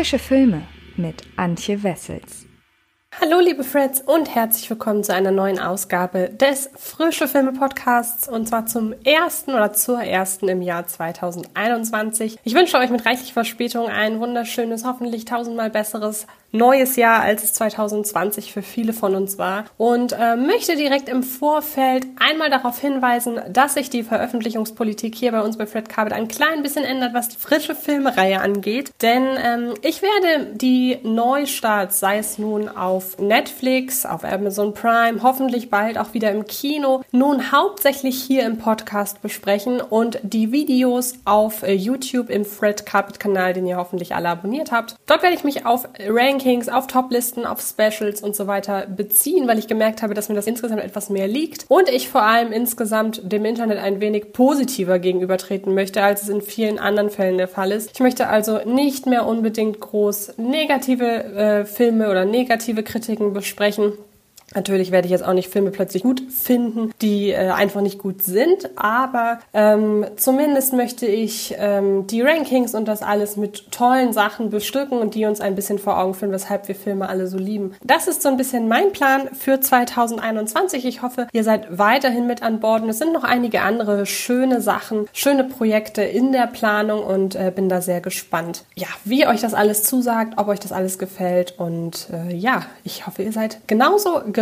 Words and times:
Frische 0.00 0.18
Filme 0.18 0.62
mit 0.96 1.24
Antje 1.36 1.82
Wessels. 1.82 2.46
Hallo 3.20 3.38
liebe 3.38 3.62
Freds 3.62 4.00
und 4.00 4.34
herzlich 4.34 4.70
willkommen 4.70 5.04
zu 5.04 5.12
einer 5.12 5.30
neuen 5.30 5.58
Ausgabe 5.58 6.30
des 6.30 6.70
Frische 6.74 7.28
Filme 7.28 7.52
Podcasts 7.52 8.26
und 8.26 8.48
zwar 8.48 8.64
zum 8.64 8.94
ersten 9.04 9.50
oder 9.50 9.74
zur 9.74 10.00
ersten 10.00 10.48
im 10.48 10.62
Jahr 10.62 10.86
2021. 10.86 12.38
Ich 12.44 12.54
wünsche 12.54 12.78
euch 12.78 12.88
mit 12.88 13.04
reichlich 13.04 13.34
Verspätung 13.34 13.88
ein 13.88 14.20
wunderschönes, 14.20 14.86
hoffentlich 14.86 15.26
tausendmal 15.26 15.68
besseres 15.68 16.26
neues 16.52 16.96
Jahr, 16.96 17.20
als 17.22 17.44
es 17.44 17.52
2020 17.54 18.52
für 18.52 18.62
viele 18.62 18.92
von 18.92 19.14
uns 19.14 19.38
war. 19.38 19.64
Und 19.76 20.12
äh, 20.12 20.36
möchte 20.36 20.76
direkt 20.76 21.08
im 21.08 21.22
Vorfeld 21.22 22.06
einmal 22.18 22.50
darauf 22.50 22.80
hinweisen, 22.80 23.40
dass 23.50 23.74
sich 23.74 23.90
die 23.90 24.02
Veröffentlichungspolitik 24.02 25.14
hier 25.14 25.32
bei 25.32 25.42
uns 25.42 25.56
bei 25.56 25.66
Fred 25.66 25.88
Carpet 25.88 26.12
ein 26.12 26.28
klein 26.28 26.62
bisschen 26.62 26.84
ändert, 26.84 27.14
was 27.14 27.28
die 27.28 27.38
frische 27.38 27.74
Filmereihe 27.74 28.40
angeht. 28.40 28.92
Denn 29.02 29.24
ähm, 29.42 29.74
ich 29.82 30.02
werde 30.02 30.54
die 30.54 30.98
Neustarts, 31.02 32.00
sei 32.00 32.18
es 32.18 32.38
nun 32.38 32.68
auf 32.68 33.18
Netflix, 33.18 34.06
auf 34.06 34.24
Amazon 34.24 34.74
Prime, 34.74 35.22
hoffentlich 35.22 35.70
bald 35.70 35.98
auch 35.98 36.14
wieder 36.14 36.30
im 36.30 36.46
Kino, 36.46 37.02
nun 37.12 37.52
hauptsächlich 37.52 38.20
hier 38.22 38.44
im 38.44 38.58
Podcast 38.58 39.22
besprechen 39.22 39.80
und 39.80 40.18
die 40.22 40.52
Videos 40.52 41.14
auf 41.24 41.62
äh, 41.62 41.72
YouTube 41.72 42.30
im 42.30 42.44
Fred 42.44 42.86
Carpet 42.86 43.20
Kanal, 43.20 43.52
den 43.52 43.66
ihr 43.66 43.76
hoffentlich 43.76 44.14
alle 44.14 44.28
abonniert 44.28 44.72
habt. 44.72 44.96
Dort 45.06 45.22
werde 45.22 45.36
ich 45.36 45.44
mich 45.44 45.66
auf 45.66 45.88
Rank 46.08 46.39
Rankings, 46.40 46.68
auf 46.68 46.86
Toplisten, 46.86 47.44
auf 47.44 47.60
Specials 47.60 48.22
und 48.22 48.34
so 48.34 48.46
weiter 48.46 48.86
beziehen, 48.86 49.46
weil 49.46 49.58
ich 49.58 49.66
gemerkt 49.66 50.02
habe, 50.02 50.14
dass 50.14 50.28
mir 50.28 50.34
das 50.34 50.46
insgesamt 50.46 50.82
etwas 50.82 51.10
mehr 51.10 51.28
liegt 51.28 51.66
und 51.68 51.88
ich 51.88 52.08
vor 52.08 52.22
allem 52.22 52.52
insgesamt 52.52 53.20
dem 53.30 53.44
Internet 53.44 53.78
ein 53.78 54.00
wenig 54.00 54.32
positiver 54.32 54.98
gegenübertreten 54.98 55.74
möchte, 55.74 56.02
als 56.02 56.22
es 56.22 56.28
in 56.30 56.40
vielen 56.40 56.78
anderen 56.78 57.10
Fällen 57.10 57.36
der 57.36 57.48
Fall 57.48 57.72
ist. 57.72 57.90
Ich 57.92 58.00
möchte 58.00 58.28
also 58.28 58.60
nicht 58.64 59.06
mehr 59.06 59.26
unbedingt 59.26 59.80
groß 59.80 60.38
negative 60.38 61.04
äh, 61.04 61.64
Filme 61.64 62.10
oder 62.10 62.24
negative 62.24 62.82
Kritiken 62.82 63.32
besprechen, 63.32 63.92
Natürlich 64.54 64.90
werde 64.90 65.06
ich 65.06 65.12
jetzt 65.12 65.24
auch 65.24 65.32
nicht 65.32 65.48
Filme 65.48 65.70
plötzlich 65.70 66.02
gut 66.02 66.22
finden, 66.28 66.92
die 67.00 67.30
äh, 67.30 67.50
einfach 67.50 67.82
nicht 67.82 67.98
gut 67.98 68.22
sind, 68.22 68.70
aber 68.76 69.38
ähm, 69.54 70.04
zumindest 70.16 70.72
möchte 70.72 71.06
ich 71.06 71.54
ähm, 71.56 72.08
die 72.08 72.20
Rankings 72.20 72.74
und 72.74 72.86
das 72.88 73.02
alles 73.02 73.36
mit 73.36 73.70
tollen 73.70 74.12
Sachen 74.12 74.50
bestücken 74.50 74.98
und 74.98 75.14
die 75.14 75.24
uns 75.24 75.40
ein 75.40 75.54
bisschen 75.54 75.78
vor 75.78 75.98
Augen 75.98 76.14
führen, 76.14 76.32
weshalb 76.32 76.66
wir 76.66 76.74
Filme 76.74 77.08
alle 77.08 77.28
so 77.28 77.38
lieben. 77.38 77.76
Das 77.84 78.08
ist 78.08 78.22
so 78.22 78.28
ein 78.28 78.36
bisschen 78.36 78.66
mein 78.66 78.90
Plan 78.90 79.28
für 79.34 79.60
2021. 79.60 80.84
Ich 80.84 81.02
hoffe, 81.02 81.28
ihr 81.32 81.44
seid 81.44 81.78
weiterhin 81.78 82.26
mit 82.26 82.42
an 82.42 82.58
Bord 82.58 82.82
und 82.82 82.88
es 82.88 82.98
sind 82.98 83.12
noch 83.12 83.24
einige 83.24 83.62
andere 83.62 84.04
schöne 84.04 84.60
Sachen, 84.60 85.06
schöne 85.12 85.44
Projekte 85.44 86.02
in 86.02 86.32
der 86.32 86.48
Planung 86.48 87.04
und 87.04 87.36
äh, 87.36 87.52
bin 87.54 87.68
da 87.68 87.80
sehr 87.80 88.00
gespannt, 88.00 88.64
ja, 88.74 88.88
wie 89.04 89.28
euch 89.28 89.40
das 89.40 89.54
alles 89.54 89.84
zusagt, 89.84 90.38
ob 90.38 90.48
euch 90.48 90.58
das 90.58 90.72
alles 90.72 90.98
gefällt 90.98 91.54
und 91.58 92.08
äh, 92.12 92.34
ja, 92.34 92.62
ich 92.82 93.06
hoffe, 93.06 93.22
ihr 93.22 93.32
seid 93.32 93.60
genauso 93.68 94.22
gespannt 94.24 94.39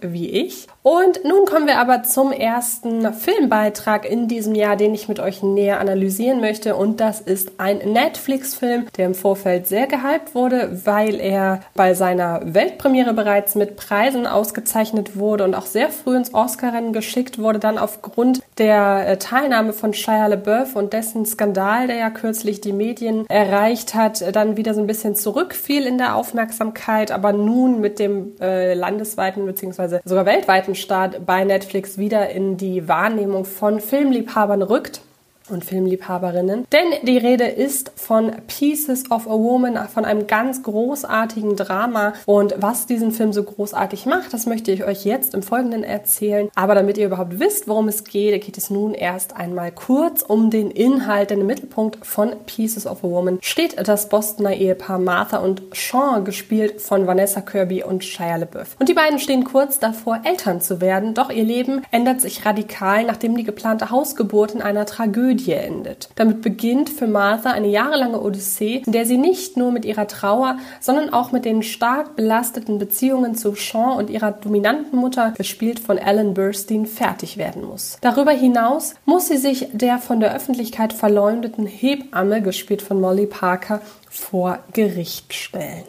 wie 0.00 0.28
ich. 0.28 0.66
Und 0.86 1.24
nun 1.24 1.46
kommen 1.46 1.66
wir 1.66 1.78
aber 1.78 2.02
zum 2.02 2.30
ersten 2.30 3.14
Filmbeitrag 3.14 4.04
in 4.04 4.28
diesem 4.28 4.54
Jahr, 4.54 4.76
den 4.76 4.92
ich 4.92 5.08
mit 5.08 5.18
euch 5.18 5.42
näher 5.42 5.80
analysieren 5.80 6.42
möchte. 6.42 6.76
Und 6.76 7.00
das 7.00 7.22
ist 7.22 7.52
ein 7.56 7.78
Netflix-Film, 7.78 8.88
der 8.98 9.06
im 9.06 9.14
Vorfeld 9.14 9.66
sehr 9.66 9.86
gehypt 9.86 10.34
wurde, 10.34 10.82
weil 10.84 11.20
er 11.20 11.62
bei 11.74 11.94
seiner 11.94 12.42
Weltpremiere 12.44 13.14
bereits 13.14 13.54
mit 13.54 13.76
Preisen 13.76 14.26
ausgezeichnet 14.26 15.16
wurde 15.16 15.44
und 15.44 15.54
auch 15.54 15.64
sehr 15.64 15.88
früh 15.88 16.16
ins 16.16 16.34
Oscar-Rennen 16.34 16.92
geschickt 16.92 17.38
wurde, 17.38 17.60
dann 17.60 17.78
aufgrund 17.78 18.42
der 18.58 19.08
äh, 19.08 19.16
Teilnahme 19.16 19.72
von 19.72 19.94
Shia 19.94 20.26
LaBeouf 20.26 20.76
und 20.76 20.92
dessen 20.92 21.24
Skandal, 21.24 21.86
der 21.86 21.96
ja 21.96 22.10
kürzlich 22.10 22.60
die 22.60 22.74
Medien 22.74 23.26
erreicht 23.30 23.94
hat, 23.94 24.36
dann 24.36 24.58
wieder 24.58 24.74
so 24.74 24.80
ein 24.80 24.86
bisschen 24.86 25.16
zurückfiel 25.16 25.86
in 25.86 25.96
der 25.96 26.14
Aufmerksamkeit, 26.14 27.10
aber 27.10 27.32
nun 27.32 27.80
mit 27.80 27.98
dem 27.98 28.38
äh, 28.38 28.74
landesweiten 28.74 29.23
bundesweiten 29.32 29.46
bzw. 29.46 30.00
sogar 30.04 30.26
weltweiten 30.26 30.74
Start 30.74 31.24
bei 31.26 31.44
Netflix 31.44 31.98
wieder 31.98 32.30
in 32.30 32.56
die 32.56 32.88
Wahrnehmung 32.88 33.44
von 33.44 33.80
Filmliebhabern 33.80 34.62
rückt 34.62 35.00
und 35.50 35.64
Filmliebhaberinnen. 35.64 36.66
Denn 36.72 36.86
die 37.02 37.18
Rede 37.18 37.44
ist 37.44 37.92
von 37.96 38.32
Pieces 38.46 39.10
of 39.10 39.26
a 39.26 39.32
Woman, 39.32 39.78
von 39.88 40.04
einem 40.04 40.26
ganz 40.26 40.62
großartigen 40.62 41.56
Drama. 41.56 42.14
Und 42.24 42.54
was 42.58 42.86
diesen 42.86 43.12
Film 43.12 43.32
so 43.32 43.42
großartig 43.42 44.06
macht, 44.06 44.32
das 44.32 44.46
möchte 44.46 44.72
ich 44.72 44.84
euch 44.84 45.04
jetzt 45.04 45.34
im 45.34 45.42
Folgenden 45.42 45.84
erzählen. 45.84 46.48
Aber 46.54 46.74
damit 46.74 46.96
ihr 46.96 47.06
überhaupt 47.06 47.38
wisst, 47.38 47.68
worum 47.68 47.88
es 47.88 48.04
geht, 48.04 48.42
geht 48.44 48.56
es 48.56 48.70
nun 48.70 48.94
erst 48.94 49.36
einmal 49.36 49.70
kurz 49.70 50.22
um 50.22 50.50
den 50.50 50.70
Inhalt. 50.70 51.30
Denn 51.30 51.40
im 51.40 51.46
Mittelpunkt 51.46 52.06
von 52.06 52.32
Pieces 52.46 52.86
of 52.86 53.04
a 53.04 53.08
Woman 53.08 53.38
steht 53.42 53.76
das 53.86 54.08
Bostoner 54.08 54.54
Ehepaar 54.54 54.98
Martha 54.98 55.38
und 55.38 55.62
Sean, 55.74 56.24
gespielt 56.24 56.80
von 56.80 57.06
Vanessa 57.06 57.42
Kirby 57.42 57.82
und 57.82 58.04
Shia 58.04 58.36
LaBeouf. 58.36 58.76
Und 58.78 58.88
die 58.88 58.94
beiden 58.94 59.18
stehen 59.18 59.44
kurz 59.44 59.78
davor, 59.78 60.20
Eltern 60.24 60.62
zu 60.62 60.80
werden. 60.80 61.12
Doch 61.12 61.30
ihr 61.30 61.44
Leben 61.44 61.82
ändert 61.90 62.22
sich 62.22 62.46
radikal, 62.46 63.04
nachdem 63.04 63.36
die 63.36 63.44
geplante 63.44 63.90
Hausgeburt 63.90 64.52
in 64.52 64.62
einer 64.62 64.86
Tragödie 64.86 65.33
Tragödie 65.34 65.52
endet. 65.52 66.08
Damit 66.14 66.42
beginnt 66.42 66.90
für 66.90 67.06
Martha 67.06 67.50
eine 67.50 67.68
jahrelange 67.68 68.20
Odyssee, 68.20 68.82
in 68.86 68.92
der 68.92 69.06
sie 69.06 69.16
nicht 69.16 69.56
nur 69.56 69.72
mit 69.72 69.84
ihrer 69.84 70.06
Trauer, 70.06 70.58
sondern 70.80 71.12
auch 71.12 71.32
mit 71.32 71.44
den 71.44 71.62
stark 71.62 72.16
belasteten 72.16 72.78
Beziehungen 72.78 73.34
zu 73.34 73.54
Sean 73.54 73.98
und 73.98 74.10
ihrer 74.10 74.32
dominanten 74.32 74.98
Mutter, 74.98 75.32
gespielt 75.36 75.78
von 75.78 75.98
Ellen 75.98 76.34
Burstyn, 76.34 76.86
fertig 76.86 77.36
werden 77.36 77.64
muss. 77.64 77.98
Darüber 78.00 78.32
hinaus 78.32 78.94
muss 79.04 79.28
sie 79.28 79.38
sich 79.38 79.68
der 79.72 79.98
von 79.98 80.20
der 80.20 80.34
Öffentlichkeit 80.34 80.92
verleumdeten 80.92 81.66
Hebamme, 81.66 82.42
gespielt 82.42 82.82
von 82.82 83.00
Molly 83.00 83.26
Parker, 83.26 83.80
vor 84.08 84.60
Gericht 84.72 85.32
stellen. 85.34 85.84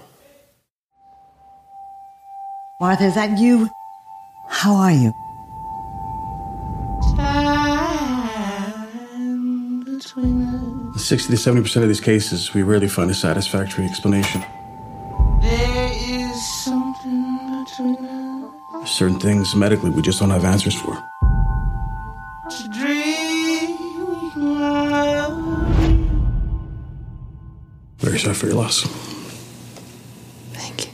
Martha, 2.79 3.05
is 3.05 3.13
that 3.13 3.39
you? 3.39 3.67
How 4.49 4.75
are 4.75 4.91
you? 4.91 5.24
60 11.05 11.35
to 11.35 11.37
70% 11.37 11.83
of 11.83 11.87
these 11.87 12.01
cases, 12.01 12.53
we 12.53 12.63
rarely 12.63 12.87
find 12.87 13.11
a 13.11 13.13
satisfactory 13.13 13.85
explanation. 13.85 14.43
There 15.41 15.91
is 15.93 16.63
something 16.63 17.63
between 17.63 18.05
us. 18.83 18.89
Certain 18.89 19.19
things 19.19 19.55
medically 19.55 19.91
we 19.91 20.01
just 20.01 20.19
don't 20.19 20.31
have 20.31 20.45
answers 20.45 20.73
for. 20.73 20.95
To 22.49 22.69
dream 22.69 23.05
Very 27.99 28.19
sorry 28.19 28.35
for 28.35 28.47
your 28.47 28.55
loss. 28.55 28.87
Thank 30.53 30.85
you. 30.85 30.91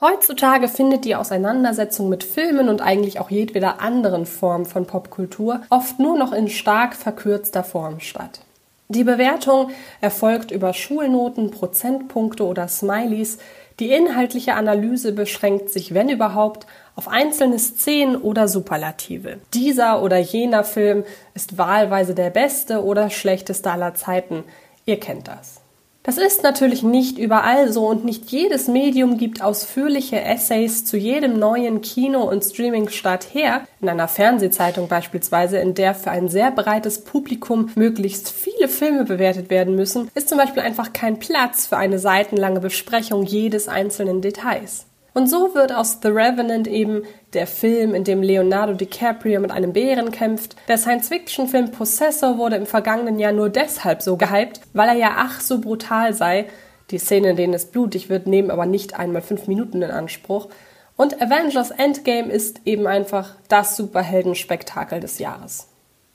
Heutzutage 0.00 0.68
findet 0.68 1.04
die 1.04 1.14
Auseinandersetzung 1.14 2.08
mit 2.08 2.24
Filmen 2.24 2.68
und 2.68 2.80
eigentlich 2.80 3.20
auch 3.20 3.30
jedweder 3.30 3.80
anderen 3.80 4.26
Form 4.26 4.66
von 4.66 4.86
Popkultur 4.86 5.62
oft 5.70 5.98
nur 5.98 6.18
noch 6.18 6.32
in 6.32 6.48
stark 6.48 6.94
verkürzter 6.94 7.64
Form 7.64 8.00
statt. 8.00 8.43
Die 8.88 9.04
Bewertung 9.04 9.70
erfolgt 10.02 10.50
über 10.50 10.74
Schulnoten, 10.74 11.50
Prozentpunkte 11.50 12.44
oder 12.44 12.68
Smileys. 12.68 13.38
Die 13.80 13.90
inhaltliche 13.90 14.54
Analyse 14.54 15.12
beschränkt 15.12 15.70
sich, 15.70 15.94
wenn 15.94 16.10
überhaupt, 16.10 16.66
auf 16.94 17.08
einzelne 17.08 17.58
Szenen 17.58 18.14
oder 18.14 18.46
Superlative. 18.46 19.38
Dieser 19.52 20.02
oder 20.02 20.18
jener 20.18 20.64
Film 20.64 21.04
ist 21.32 21.58
wahlweise 21.58 22.14
der 22.14 22.30
beste 22.30 22.84
oder 22.84 23.10
schlechteste 23.10 23.70
aller 23.70 23.94
Zeiten. 23.94 24.44
Ihr 24.84 25.00
kennt 25.00 25.26
das. 25.26 25.63
Das 26.06 26.18
ist 26.18 26.42
natürlich 26.42 26.82
nicht 26.82 27.16
überall 27.16 27.72
so 27.72 27.88
und 27.88 28.04
nicht 28.04 28.30
jedes 28.30 28.68
Medium 28.68 29.16
gibt 29.16 29.40
ausführliche 29.40 30.20
Essays 30.20 30.84
zu 30.84 30.98
jedem 30.98 31.38
neuen 31.38 31.80
Kino- 31.80 32.28
und 32.28 32.44
Streaming-Start 32.44 33.32
her. 33.32 33.62
In 33.80 33.88
einer 33.88 34.06
Fernsehzeitung 34.06 34.86
beispielsweise, 34.86 35.56
in 35.56 35.72
der 35.72 35.94
für 35.94 36.10
ein 36.10 36.28
sehr 36.28 36.50
breites 36.50 37.04
Publikum 37.04 37.70
möglichst 37.74 38.28
viele 38.28 38.68
Filme 38.68 39.04
bewertet 39.04 39.48
werden 39.48 39.76
müssen, 39.76 40.10
ist 40.14 40.28
zum 40.28 40.36
Beispiel 40.36 40.62
einfach 40.62 40.92
kein 40.92 41.18
Platz 41.18 41.64
für 41.64 41.78
eine 41.78 41.98
seitenlange 41.98 42.60
Besprechung 42.60 43.24
jedes 43.24 43.66
einzelnen 43.66 44.20
Details. 44.20 44.84
Und 45.14 45.28
so 45.28 45.54
wird 45.54 45.72
aus 45.72 46.00
The 46.02 46.08
Revenant 46.08 46.66
eben 46.66 47.04
der 47.34 47.46
Film, 47.46 47.94
in 47.94 48.02
dem 48.02 48.20
Leonardo 48.20 48.74
DiCaprio 48.74 49.40
mit 49.40 49.52
einem 49.52 49.72
Bären 49.72 50.10
kämpft. 50.10 50.56
Der 50.66 50.76
Science-Fiction-Film 50.76 51.70
Possessor 51.70 52.36
wurde 52.36 52.56
im 52.56 52.66
vergangenen 52.66 53.20
Jahr 53.20 53.32
nur 53.32 53.48
deshalb 53.48 54.02
so 54.02 54.16
gehypt, 54.16 54.60
weil 54.72 54.88
er 54.88 54.96
ja 54.96 55.14
ach 55.16 55.40
so 55.40 55.60
brutal 55.60 56.14
sei. 56.14 56.46
Die 56.90 56.98
Szenen, 56.98 57.30
in 57.30 57.36
denen 57.36 57.54
es 57.54 57.66
blutig 57.66 58.10
wird, 58.10 58.26
nehmen 58.26 58.50
aber 58.50 58.66
nicht 58.66 58.98
einmal 58.98 59.22
fünf 59.22 59.46
Minuten 59.46 59.82
in 59.82 59.90
Anspruch. 59.92 60.48
Und 60.96 61.22
Avengers 61.22 61.70
Endgame 61.70 62.30
ist 62.30 62.62
eben 62.64 62.88
einfach 62.88 63.36
das 63.48 63.76
Superheldenspektakel 63.76 64.98
des 64.98 65.20
Jahres. 65.20 65.68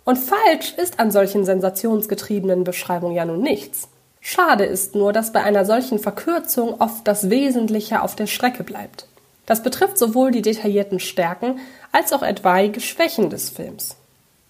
Und 0.04 0.18
falsch 0.18 0.74
ist 0.76 1.00
an 1.00 1.12
solchen 1.12 1.46
sensationsgetriebenen 1.46 2.66
Beschreibungen 2.66 3.16
ja 3.16 3.24
nun 3.24 3.42
nichts. 3.42 3.88
Schade 4.22 4.66
ist 4.66 4.96
nur, 4.96 5.14
dass 5.14 5.32
bei 5.32 5.44
einer 5.44 5.66
solchen 5.66 6.00
Verkürzung 6.00 6.80
oft 6.80 7.08
das 7.08 7.30
Wesentliche 7.30 8.02
auf 8.02 8.16
der 8.16 8.28
Strecke 8.28 8.64
bleibt. 8.64 9.08
Das 9.46 9.64
betrifft 9.64 9.98
sowohl 9.98 10.32
die 10.32 10.42
detaillierten 10.42 11.00
Stärken 11.00 11.60
als 11.92 12.14
auch 12.14 12.22
etwaige 12.22 12.80
Schwächen 12.82 13.30
des 13.30 13.50
Films. 13.50 13.96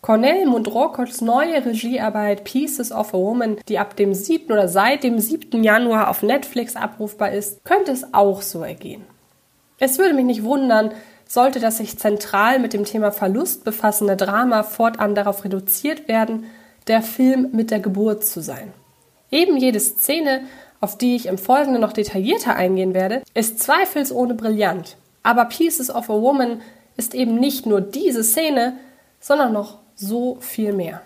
Cornel 0.02 0.46
Mundrokots 0.46 1.22
neue 1.22 1.66
Regiearbeit 1.66 2.46
Pieces 2.46 2.92
of 2.92 3.14
a 3.14 3.18
Woman, 3.18 3.58
die 3.68 3.80
ab 3.80 3.96
dem 3.98 4.14
7. 4.14 4.52
oder 4.52 4.70
seit 4.70 5.04
dem 5.04 5.20
7. 5.20 5.62
Januar 5.64 6.10
auf 6.10 6.24
Netflix 6.24 6.76
abrufbar 6.76 7.32
ist, 7.32 7.64
könnte 7.66 7.92
es 7.92 8.14
auch 8.14 8.42
so 8.42 8.62
ergehen. 8.64 9.04
Es 9.78 9.98
würde 9.98 10.14
mich 10.14 10.26
nicht 10.26 10.44
wundern, 10.44 10.92
sollte 11.28 11.60
das 11.60 11.78
sich 11.78 11.98
zentral 11.98 12.60
mit 12.60 12.74
dem 12.74 12.86
Thema 12.86 13.12
Verlust 13.12 13.64
befassende 13.64 14.18
Drama 14.18 14.64
fortan 14.64 15.16
darauf 15.16 15.44
reduziert 15.44 16.08
werden, 16.08 16.46
der 16.88 17.02
Film 17.02 17.50
mit 17.52 17.70
der 17.70 17.80
Geburt 17.80 18.26
zu 18.26 18.42
sein. 18.42 18.74
Eben 19.32 19.58
jede 19.58 19.80
Szene, 19.80 20.42
auf 20.82 20.98
die 20.98 21.16
ich 21.16 21.28
im 21.28 21.38
Folgenden 21.38 21.82
noch 21.82 21.94
detaillierter 21.94 22.56
eingehen 22.56 22.94
werde, 22.94 23.22
ist 23.34 23.60
zweifelsohne 23.60 24.34
brillant. 24.34 24.98
Aber 25.24 25.46
Pieces 25.46 25.94
of 25.94 26.10
a 26.10 26.14
Woman 26.14 26.62
ist 26.98 27.14
eben 27.14 27.36
nicht 27.36 27.66
nur 27.66 27.82
diese 27.82 28.24
Szene, 28.24 28.78
sondern 29.20 29.54
noch 29.54 29.78
so 29.96 30.38
viel 30.40 30.74
mehr. 30.74 31.02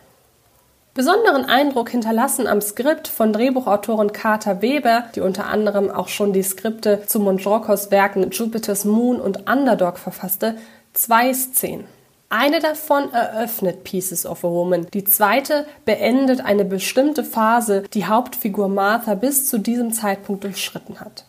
Besonderen 0.94 1.46
Eindruck 1.46 1.90
hinterlassen 1.90 2.46
am 2.46 2.62
Skript 2.62 3.08
von 3.08 3.34
Drehbuchautorin 3.34 4.14
Carter 4.14 4.62
Weber, 4.62 5.06
die 5.16 5.22
unter 5.22 5.48
anderem 5.48 5.90
auch 5.90 6.08
schon 6.08 6.34
die 6.34 6.44
Skripte 6.44 7.04
zu 7.08 7.20
Mondrokos 7.20 7.90
Werken 7.90 8.30
Jupiter's 8.30 8.86
Moon 8.86 9.20
und 9.20 9.50
Underdog 9.50 9.98
verfasste, 9.98 10.56
zwei 10.94 11.34
Szenen. 11.34 11.86
Eine 12.36 12.62
davon 12.62 13.14
eröffnet 13.14 13.84
Pieces 13.84 14.26
of 14.26 14.44
a 14.44 14.50
Woman, 14.50 14.88
die 14.92 15.04
zweite 15.04 15.68
beendet 15.86 16.44
eine 16.44 16.66
bestimmte 16.66 17.24
Phase, 17.24 17.84
die 17.94 18.08
Hauptfigur 18.08 18.70
Martha 18.70 19.14
bis 19.14 19.48
zu 19.48 19.60
diesem 19.60 19.94
Zeitpunkt 19.94 20.44
durchschritten 20.44 21.00
hat. 21.00 21.26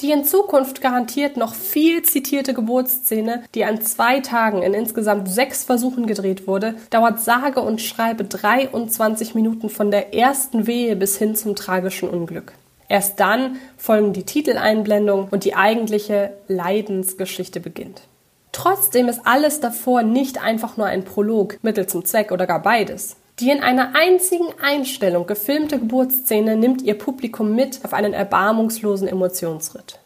Die 0.00 0.10
in 0.10 0.24
Zukunft 0.24 0.80
garantiert 0.80 1.36
noch 1.36 1.54
viel 1.54 2.02
zitierte 2.02 2.54
Geburtsszene, 2.54 3.44
die 3.54 3.64
an 3.64 3.82
zwei 3.82 4.18
Tagen 4.18 4.64
in 4.64 4.74
insgesamt 4.74 5.28
sechs 5.28 5.62
Versuchen 5.62 6.08
gedreht 6.08 6.48
wurde, 6.48 6.74
dauert 6.90 7.20
sage 7.20 7.60
und 7.60 7.80
schreibe 7.80 8.24
23 8.24 9.36
Minuten 9.36 9.70
von 9.70 9.92
der 9.92 10.12
ersten 10.12 10.66
Wehe 10.66 10.96
bis 10.96 11.16
hin 11.16 11.36
zum 11.36 11.54
tragischen 11.54 12.08
Unglück. 12.08 12.52
Erst 12.88 13.20
dann 13.20 13.58
folgen 13.76 14.12
die 14.12 14.24
Titeleinblendung 14.24 15.28
und 15.30 15.44
die 15.44 15.54
eigentliche 15.54 16.32
Leidensgeschichte 16.48 17.60
beginnt. 17.60 18.02
Trotzdem 18.52 19.08
ist 19.08 19.22
alles 19.24 19.60
davor 19.60 20.02
nicht 20.02 20.42
einfach 20.42 20.76
nur 20.76 20.86
ein 20.86 21.04
Prolog, 21.04 21.58
Mittel 21.62 21.86
zum 21.86 22.04
Zweck 22.04 22.30
oder 22.30 22.46
gar 22.46 22.62
beides. 22.62 23.16
Die 23.40 23.50
in 23.50 23.62
einer 23.62 23.94
einzigen 23.94 24.48
Einstellung 24.62 25.26
gefilmte 25.26 25.78
Geburtsszene 25.78 26.54
nimmt 26.54 26.82
ihr 26.82 26.96
Publikum 26.96 27.54
mit 27.54 27.80
auf 27.82 27.94
einen 27.94 28.12
erbarmungslosen 28.12 29.08
Emotionsritt. 29.08 29.98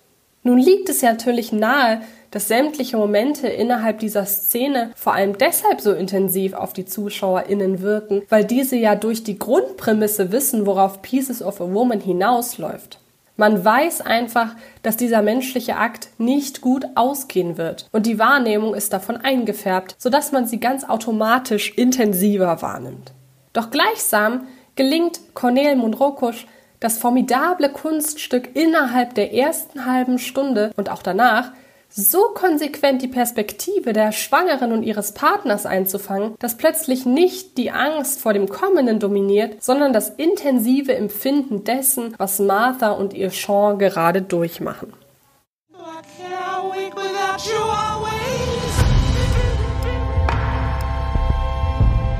Nun 0.44 0.58
liegt 0.58 0.88
es 0.88 1.00
ja 1.00 1.10
natürlich 1.10 1.50
nahe, 1.50 2.02
dass 2.30 2.46
sämtliche 2.46 2.96
Momente 2.96 3.48
innerhalb 3.48 3.98
dieser 3.98 4.26
Szene 4.26 4.92
vor 4.94 5.14
allem 5.14 5.36
deshalb 5.36 5.80
so 5.80 5.92
intensiv 5.92 6.54
auf 6.54 6.72
die 6.72 6.84
ZuschauerInnen 6.84 7.82
wirken, 7.82 8.22
weil 8.28 8.44
diese 8.44 8.76
ja 8.76 8.94
durch 8.94 9.24
die 9.24 9.40
Grundprämisse 9.40 10.30
wissen, 10.30 10.64
worauf 10.64 11.02
Pieces 11.02 11.42
of 11.42 11.60
a 11.60 11.64
Woman 11.72 12.00
hinausläuft. 12.00 13.00
Man 13.36 13.64
weiß 13.64 14.00
einfach, 14.00 14.54
dass 14.82 14.96
dieser 14.96 15.22
menschliche 15.22 15.76
Akt 15.76 16.08
nicht 16.18 16.60
gut 16.60 16.86
ausgehen 16.94 17.58
wird 17.58 17.88
und 17.92 18.06
die 18.06 18.18
Wahrnehmung 18.18 18.74
ist 18.74 18.92
davon 18.92 19.16
eingefärbt, 19.16 19.94
sodass 19.98 20.32
man 20.32 20.46
sie 20.46 20.58
ganz 20.58 20.84
automatisch 20.84 21.72
intensiver 21.76 22.62
wahrnimmt. 22.62 23.12
Doch 23.52 23.70
gleichsam 23.70 24.46
gelingt 24.74 25.20
Cornel 25.34 25.76
Mundrokusch 25.76 26.46
das 26.80 26.98
formidable 26.98 27.70
Kunststück 27.70 28.54
innerhalb 28.54 29.14
der 29.14 29.32
ersten 29.32 29.86
halben 29.86 30.18
Stunde 30.18 30.72
und 30.76 30.90
auch 30.90 31.02
danach 31.02 31.52
so 31.88 32.28
konsequent 32.34 33.00
die 33.02 33.08
Perspektive 33.08 33.92
der 33.92 34.12
Schwangeren 34.12 34.72
und 34.72 34.82
ihres 34.82 35.12
Partners 35.12 35.66
einzufangen, 35.66 36.34
dass 36.38 36.56
plötzlich 36.56 37.06
nicht 37.06 37.56
die 37.56 37.70
Angst 37.70 38.20
vor 38.20 38.32
dem 38.32 38.48
Kommenden 38.48 38.98
dominiert, 38.98 39.62
sondern 39.62 39.92
das 39.92 40.10
intensive 40.10 40.94
Empfinden 40.94 41.64
dessen, 41.64 42.14
was 42.18 42.38
Martha 42.38 42.90
und 42.90 43.14
ihr 43.14 43.30
Sean 43.30 43.78
gerade 43.78 44.22
durchmachen. 44.22 44.92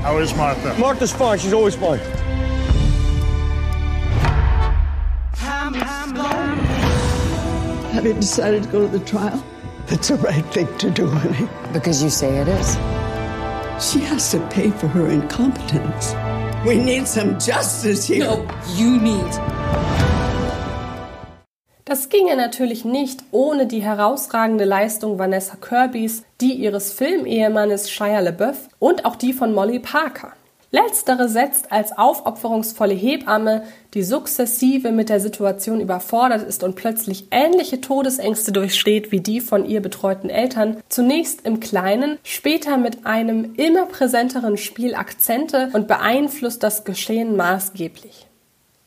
How 0.03 0.21
is 0.21 0.37
Martha? 0.37 0.73
Martha's 0.79 1.13
fine. 1.13 1.37
She's 1.37 1.53
always 1.53 1.75
fine. 1.75 1.99
Have 7.93 8.05
you 8.05 8.15
decided 8.15 8.63
to 8.63 8.69
go 8.69 8.87
to 8.87 8.99
the 8.99 9.05
trial? 9.05 9.43
It's 9.89 10.09
the 10.09 10.17
right 10.17 10.45
thing 10.53 10.67
to 10.79 10.91
do, 10.91 11.07
honey. 11.07 11.49
Because 11.73 12.03
you 12.03 12.11
say 12.11 12.41
it 12.41 12.49
is. 12.49 12.77
She 13.79 14.01
has 14.01 14.33
to 14.33 14.41
pay 14.49 14.71
for 14.71 14.89
her 14.89 15.09
incompetence. 15.09 16.13
We 16.67 16.77
need 16.77 17.07
some 17.07 17.39
justice 17.39 18.05
here. 18.05 18.25
No, 18.25 18.49
you 18.75 18.99
need. 18.99 19.31
Das 21.85 22.09
ginge 22.09 22.35
natürlich 22.35 22.85
nicht 22.85 23.23
ohne 23.31 23.67
die 23.67 23.81
herausragende 23.81 24.65
Leistung 24.65 25.21
Vanessa 25.21 25.55
Kirbys, 25.55 26.25
die 26.41 26.55
ihres 26.55 26.93
Filmehemannes 26.93 27.89
Shia 27.89 28.19
LaBeouf 28.19 28.69
und 28.81 29.05
auch 29.05 29.15
die 29.15 29.33
von 29.33 29.55
Molly 29.55 29.79
Parker. 29.79 30.33
Letztere 30.77 31.31
setzt 31.31 31.73
als 31.73 31.97
aufopferungsvolle 31.97 32.93
Hebamme, 32.93 33.63
die 33.95 34.03
sukzessive 34.03 34.93
mit 34.93 35.09
der 35.09 35.21
Situation 35.21 35.81
überfordert 35.81 36.47
ist 36.47 36.63
und 36.63 36.77
plötzlich 36.77 37.29
ähnliche 37.31 37.81
Todesängste 37.81 38.53
durchsteht 38.53 39.11
wie 39.11 39.21
die 39.21 39.41
von 39.41 39.65
ihr 39.65 39.81
betreuten 39.81 40.29
Eltern, 40.29 40.77
zunächst 40.91 41.47
im 41.47 41.61
Kleinen, 41.61 42.19
später 42.25 42.77
mit 42.77 43.07
einem 43.07 43.55
immer 43.55 43.87
präsenteren 43.87 44.59
Spiel 44.59 44.95
Akzente 44.95 45.71
und 45.73 45.89
beeinflusst 45.89 46.63
das 46.63 46.85
Geschehen 46.85 47.37
maßgeblich. 47.37 48.27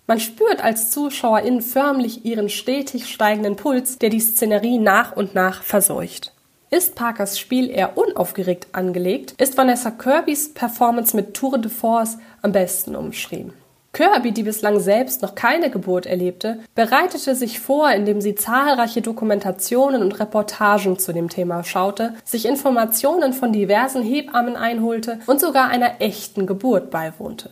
Man 0.06 0.19
spürt 0.19 0.63
als 0.63 0.92
Zuschauerin 0.92 1.63
förmlich 1.63 2.24
ihren 2.24 2.50
stetig 2.50 3.07
steigenden 3.07 3.56
Puls, 3.56 3.97
der 3.97 4.12
die 4.12 4.19
Szenerie 4.19 4.77
nach 4.77 5.15
und 5.15 5.33
nach 5.33 5.63
verseucht. 5.63 6.33
Ist 6.71 6.94
Parkers 6.94 7.39
Spiel 7.39 7.71
eher 7.71 7.98
unaufgeregt 7.98 8.68
angelegt, 8.74 9.33
ist 9.42 9.57
Vanessa 9.57 9.89
Kirbys 9.89 10.54
Performance 10.54 11.16
mit 11.16 11.33
Tour 11.33 11.57
de 11.57 11.71
Force 11.71 12.19
am 12.44 12.51
besten 12.51 12.95
umschrieben. 12.95 13.54
Kirby, 13.92 14.31
die 14.31 14.44
bislang 14.44 14.80
selbst 14.80 15.24
noch 15.24 15.33
keine 15.33 15.71
Geburt 15.71 16.06
erlebte, 16.06 16.60
bereitete 16.75 17.33
sich 17.33 17.60
vor, 17.60 17.92
indem 17.92 18.21
sie 18.21 18.36
zahlreiche 18.36 19.01
Dokumentationen 19.01 20.04
und 20.04 20.19
Reportagen 20.19 21.00
zu 21.00 21.12
dem 21.12 21.30
Thema 21.30 21.63
schaute, 21.63 22.13
sich 22.24 22.45
Informationen 22.45 23.33
von 23.33 23.51
diversen 23.51 24.04
Hebammen 24.04 24.56
einholte 24.56 25.18
und 25.25 25.42
sogar 25.42 25.69
einer 25.69 26.01
echten 26.01 26.45
Geburt 26.45 26.92
beiwohnte. 26.92 27.50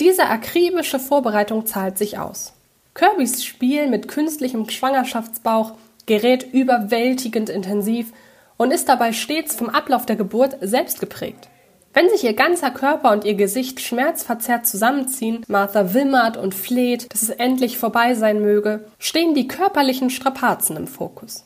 Diese 0.00 0.26
akribische 0.26 0.98
Vorbereitung 0.98 1.64
zahlt 1.64 1.96
sich 1.96 2.18
aus. 2.18 2.54
Kirbys 2.94 3.44
Spiel 3.44 3.86
mit 3.86 4.08
künstlichem 4.08 4.68
Schwangerschaftsbauch 4.68 5.74
gerät 6.06 6.52
überwältigend 6.52 7.50
intensiv 7.50 8.12
und 8.58 8.70
ist 8.70 8.90
dabei 8.90 9.12
stets 9.12 9.56
vom 9.56 9.70
Ablauf 9.70 10.04
der 10.04 10.16
Geburt 10.16 10.58
selbst 10.60 11.00
geprägt. 11.00 11.48
Wenn 11.94 12.10
sich 12.10 12.22
ihr 12.22 12.34
ganzer 12.34 12.70
Körper 12.70 13.12
und 13.12 13.24
ihr 13.24 13.34
Gesicht 13.34 13.80
schmerzverzerrt 13.80 14.66
zusammenziehen, 14.66 15.42
Martha 15.48 15.94
wimmert 15.94 16.36
und 16.36 16.54
fleht, 16.54 17.10
dass 17.12 17.22
es 17.22 17.30
endlich 17.30 17.78
vorbei 17.78 18.14
sein 18.14 18.42
möge, 18.42 18.84
stehen 18.98 19.34
die 19.34 19.48
körperlichen 19.48 20.10
Strapazen 20.10 20.76
im 20.76 20.86
Fokus. 20.86 21.44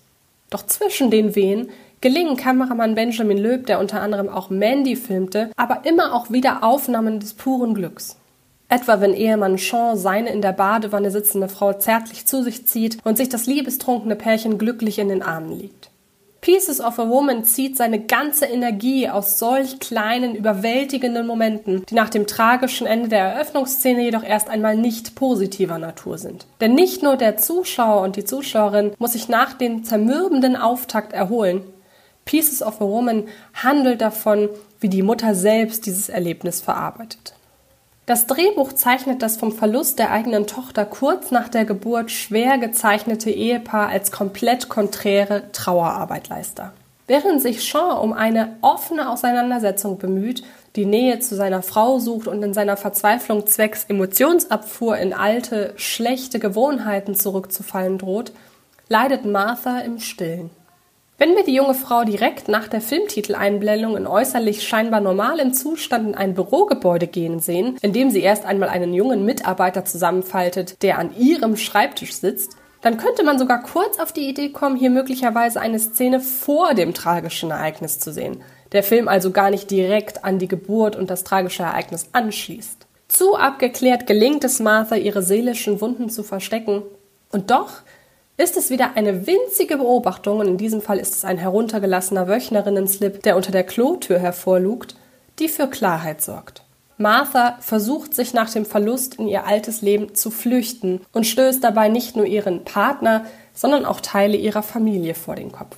Doch 0.50 0.66
zwischen 0.66 1.11
den 1.11 1.35
Wehen 1.37 1.71
gelingen 2.02 2.37
Kameramann 2.37 2.97
Benjamin 2.97 3.38
Löb, 3.38 3.66
der 3.66 3.78
unter 3.78 4.02
anderem 4.02 4.28
auch 4.28 4.50
Mandy 4.50 4.97
filmte, 4.97 5.50
aber 5.57 5.87
immer 5.87 6.12
auch 6.14 6.31
wieder 6.31 6.64
Aufnahmen 6.64 7.21
des 7.21 7.35
puren 7.35 7.75
Glücks. 7.75 8.19
Etwa 8.69 9.00
wenn 9.00 9.14
Ehemann 9.14 9.59
Sean 9.59 9.97
seine 9.97 10.31
in 10.31 10.42
der 10.42 10.52
Badewanne 10.52 11.11
sitzende 11.11 11.49
Frau 11.49 11.75
zärtlich 11.75 12.26
zu 12.26 12.42
sich 12.42 12.66
zieht 12.66 12.99
und 13.04 13.16
sich 13.16 13.28
das 13.28 13.47
liebestrunkene 13.47 14.16
Pärchen 14.16 14.59
glücklich 14.59 14.99
in 14.99 15.09
den 15.09 15.23
Armen 15.23 15.59
liegt. 15.59 15.91
Pieces 16.42 16.80
of 16.80 16.99
a 16.99 17.08
Woman 17.08 17.44
zieht 17.44 17.76
seine 17.76 18.00
ganze 18.00 18.46
Energie 18.46 19.08
aus 19.08 19.38
solch 19.38 19.78
kleinen, 19.78 20.34
überwältigenden 20.34 21.25
Momenten, 21.25 21.87
die 21.88 21.94
nach 21.94 22.11
dem 22.11 22.26
tragischen 22.26 22.84
Ende 22.84 23.08
der 23.08 23.34
Eröffnungsszene 23.34 24.02
jedoch 24.02 24.25
erst 24.25 24.49
einmal 24.49 24.76
nicht 24.76 25.14
positiver 25.14 25.78
Natur 25.78 26.18
sind. 26.18 26.46
Denn 26.61 26.75
nicht 26.75 27.00
nur 27.00 27.16
der 27.16 27.37
Zuschauer 27.37 28.02
und 28.02 28.16
die 28.16 28.25
Zuschauerin 28.25 28.90
muss 28.99 29.12
sich 29.12 29.28
nach 29.28 29.52
dem 29.52 29.84
zermürbenden 29.84 30.56
Auftakt 30.56 31.12
erholen. 31.12 31.62
Pieces 32.25 32.61
of 32.61 32.80
a 32.80 32.87
Woman 32.87 33.28
handelt 33.54 34.00
davon, 34.00 34.49
wie 34.80 34.88
die 34.88 35.02
Mutter 35.02 35.37
selbst 35.37 35.87
dieses 35.87 36.08
Erlebnis 36.08 36.61
verarbeitet. 36.61 37.34
Das 38.04 38.26
Drehbuch 38.26 38.73
zeichnet 38.73 39.23
das 39.23 39.37
vom 39.37 39.52
Verlust 39.52 40.00
der 40.00 40.11
eigenen 40.11 40.49
Tochter 40.49 40.85
kurz 40.85 41.30
nach 41.30 41.49
der 41.49 41.64
Geburt 41.64 42.11
schwer 42.11 42.59
gezeichnete 42.59 43.30
Ehepaar 43.30 43.88
als 43.88 44.11
komplett 44.11 44.68
konträre 44.68 45.44
Trauerarbeitleister. 45.52 46.73
Während 47.06 47.40
sich 47.40 47.68
Sean 47.68 47.99
um 47.99 48.12
eine 48.12 48.56
offene 48.61 49.09
Auseinandersetzung 49.09 49.99
bemüht, 49.99 50.42
die 50.75 50.87
Nähe 50.87 51.21
zu 51.21 51.37
seiner 51.37 51.62
Frau 51.62 51.99
sucht 51.99 52.26
und 52.26 52.42
in 52.42 52.54
seiner 52.54 52.76
Verzweiflung 52.76 53.47
zwecks 53.47 53.85
Emotionsabfuhr 53.85 54.97
in 54.99 55.12
alte, 55.12 55.73
schlechte 55.76 56.38
Gewohnheiten 56.38 57.14
zurückzufallen 57.14 57.99
droht, 57.99 58.32
leidet 58.88 59.25
Martha 59.25 59.80
im 59.80 60.00
Stillen. 60.00 60.50
Wenn 61.23 61.37
wir 61.37 61.45
die 61.45 61.55
junge 61.55 61.75
Frau 61.75 62.02
direkt 62.02 62.49
nach 62.49 62.67
der 62.67 62.81
Filmtiteleinblendung 62.81 63.97
in 63.97 64.09
äußerlich 64.09 64.67
scheinbar 64.67 65.00
normalem 65.00 65.55
Zustand 65.55 66.09
in 66.09 66.14
ein 66.17 66.35
Bürogebäude 66.35 67.07
gehen 67.07 67.38
sehen, 67.38 67.76
in 67.81 67.93
dem 67.93 68.11
sie 68.11 68.23
erst 68.23 68.45
einmal 68.45 68.71
einen 68.71 68.93
jungen 68.93 69.25
Mitarbeiter 69.25 69.85
zusammenfaltet, 69.85 70.83
der 70.83 70.99
an 70.99 71.17
ihrem 71.17 71.57
Schreibtisch 71.57 72.14
sitzt, 72.14 72.57
dann 72.81 72.97
könnte 72.97 73.23
man 73.23 73.38
sogar 73.38 73.62
kurz 73.62 74.00
auf 74.00 74.11
die 74.11 74.29
Idee 74.29 74.49
kommen, 74.49 74.75
hier 74.75 74.91
möglicherweise 74.91 75.61
eine 75.61 75.79
Szene 75.79 76.19
vor 76.19 76.75
dem 76.75 76.93
tragischen 76.93 77.52
Ereignis 77.52 78.00
zu 78.00 78.12
sehen. 78.12 78.43
Der 78.73 78.83
Film 78.83 79.07
also 79.07 79.31
gar 79.31 79.50
nicht 79.50 79.71
direkt 79.71 80.25
an 80.25 80.41
die 80.41 80.49
Geburt 80.49 80.97
und 80.97 81.09
das 81.09 81.23
tragische 81.23 81.62
Ereignis 81.62 82.09
anschließt. 82.11 82.85
Zu 83.07 83.37
abgeklärt 83.37 84.09
gelingt 84.09 84.43
es 84.43 84.59
Martha, 84.59 84.97
ihre 84.97 85.23
seelischen 85.23 85.81
Wunden 85.81 86.11
zu 86.11 86.25
verstecken. 86.25 86.83
Und 87.31 87.52
doch 87.52 87.83
ist 88.42 88.56
es 88.56 88.70
wieder 88.70 88.96
eine 88.96 89.26
winzige 89.26 89.76
Beobachtung, 89.76 90.40
und 90.40 90.49
in 90.49 90.56
diesem 90.56 90.82
Fall 90.82 90.99
ist 90.99 91.14
es 91.14 91.25
ein 91.25 91.38
heruntergelassener 91.38 92.28
Wöchnerinnen-Slip, 92.28 93.22
der 93.22 93.37
unter 93.37 93.52
der 93.52 93.64
Klotür 93.64 94.18
hervorlugt, 94.18 94.96
die 95.38 95.49
für 95.49 95.68
Klarheit 95.68 96.20
sorgt. 96.20 96.62
Martha 96.99 97.58
versucht 97.61 98.14
sich 98.14 98.34
nach 98.34 98.50
dem 98.50 98.64
Verlust 98.64 99.16
in 99.16 99.28
ihr 99.28 99.46
altes 99.46 99.80
Leben 99.80 100.14
zu 100.14 100.30
flüchten 100.30 101.00
und 101.12 101.26
stößt 101.26 101.62
dabei 101.62 101.88
nicht 101.88 102.16
nur 102.16 102.26
ihren 102.26 102.64
Partner, 102.64 103.26
sondern 103.54 103.84
auch 103.84 104.00
Teile 104.00 104.37
ihrer 104.37 104.62
Familie 104.62 105.14
vor 105.14 105.34
den 105.34 105.52
Kopf. 105.52 105.76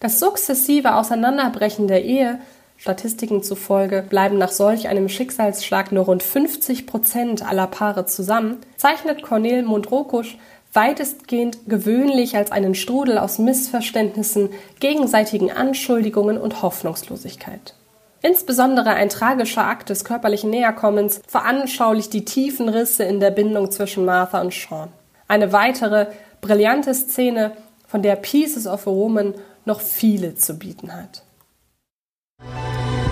Das 0.00 0.20
sukzessive 0.20 0.94
Auseinanderbrechen 0.94 1.88
der 1.88 2.04
Ehe, 2.04 2.38
Statistiken 2.78 3.42
zufolge 3.42 4.02
bleiben 4.02 4.36
nach 4.36 4.50
solch 4.50 4.88
einem 4.88 5.08
Schicksalsschlag 5.08 5.92
nur 5.92 6.04
rund 6.04 6.22
50 6.22 6.86
Prozent 6.86 7.46
aller 7.46 7.66
Paare 7.66 8.04
zusammen, 8.04 8.58
zeichnet 8.76 9.22
Cornel 9.22 9.62
Mundrokusch 9.62 10.36
weitestgehend 10.76 11.58
gewöhnlich 11.66 12.36
als 12.36 12.52
einen 12.52 12.74
Strudel 12.74 13.18
aus 13.18 13.38
Missverständnissen, 13.38 14.50
gegenseitigen 14.78 15.50
Anschuldigungen 15.50 16.38
und 16.38 16.62
Hoffnungslosigkeit. 16.62 17.74
Insbesondere 18.22 18.90
ein 18.90 19.08
tragischer 19.08 19.66
Akt 19.66 19.88
des 19.88 20.04
körperlichen 20.04 20.50
Näherkommens 20.50 21.20
veranschaulicht 21.26 22.12
die 22.12 22.24
tiefen 22.24 22.68
Risse 22.68 23.04
in 23.04 23.20
der 23.20 23.30
Bindung 23.30 23.70
zwischen 23.70 24.04
Martha 24.04 24.40
und 24.40 24.52
Sean. 24.52 24.88
Eine 25.28 25.52
weitere 25.52 26.06
brillante 26.40 26.94
Szene, 26.94 27.52
von 27.86 28.02
der 28.02 28.16
Pieces 28.16 28.66
of 28.66 28.86
a 28.86 28.90
Woman 28.90 29.34
noch 29.64 29.80
viele 29.80 30.34
zu 30.34 30.58
bieten 30.58 30.92
hat. 30.92 31.22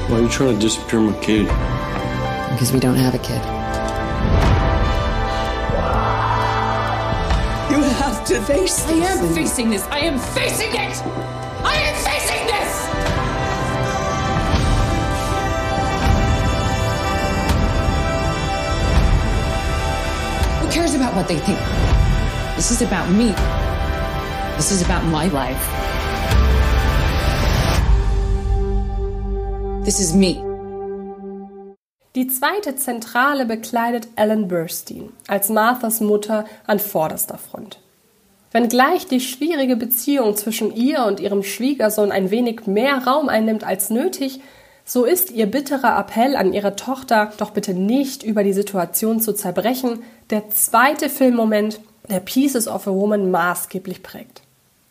Why 0.09 0.17
are 0.17 0.23
you 0.23 0.29
trying 0.29 0.55
to 0.55 0.61
disappear 0.61 1.01
my 1.01 1.13
kid? 1.21 1.49
Because 2.51 2.73
we 2.73 2.79
don't 2.79 2.97
have 2.97 3.15
a 3.15 3.19
kid. 3.19 3.64
To 8.35 8.43
face 8.43 8.83
this. 8.83 8.89
I 8.89 9.13
am 9.13 9.35
facing 9.35 9.71
this. 9.71 9.83
I 9.93 9.99
am 10.01 10.19
facing 10.19 10.71
it. 10.71 11.03
I 11.63 11.77
am 11.87 11.95
facing 12.09 12.43
this. 12.51 12.71
Who 20.61 20.67
cares 20.73 20.95
about 20.95 21.15
what 21.15 21.29
they 21.29 21.39
think? 21.39 21.59
This 22.57 22.73
is 22.73 22.83
about 22.83 23.09
me. 23.11 23.33
This 24.57 24.73
is 24.73 24.83
about 24.83 25.05
my 25.05 25.29
life. 25.29 25.65
This 29.85 30.01
is 30.01 30.13
me. 30.13 30.43
Die 32.17 32.27
zweite 32.27 32.77
Zentrale 32.77 33.45
bekleidet 33.45 34.09
Ellen 34.17 34.49
Burstyn 34.49 35.13
als 35.29 35.51
Marthas 35.51 36.01
Mutter 36.01 36.47
an 36.67 36.81
vorderster 36.81 37.39
Front. 37.39 37.84
Wenngleich 38.55 39.09
die 39.09 39.19
schwierige 39.19 39.75
Beziehung 39.75 40.37
zwischen 40.37 40.77
ihr 40.77 41.05
und 41.07 41.19
ihrem 41.19 41.43
Schwiegersohn 41.43 42.13
ein 42.13 42.31
wenig 42.31 42.69
mehr 42.69 43.05
Raum 43.05 43.29
einnimmt 43.29 43.65
als 43.65 43.91
nötig, 43.91 44.41
so 44.85 45.05
ist 45.05 45.33
ihr 45.33 45.47
bitterer 45.47 45.99
Appell 45.99 46.37
an 46.37 46.53
ihre 46.53 46.77
Tochter, 46.77 47.33
doch 47.39 47.51
bitte 47.51 47.75
nicht 47.75 48.23
über 48.23 48.45
die 48.45 48.53
Situation 48.53 49.19
zu 49.19 49.33
zerbrechen, 49.35 50.05
der 50.31 50.51
zweite 50.51 51.09
Filmmoment, 51.09 51.81
der 52.09 52.21
Pieces 52.21 52.69
of 52.69 52.87
a 52.87 52.93
Woman 52.93 53.33
maßgeblich 53.33 54.05
prägt. 54.05 54.43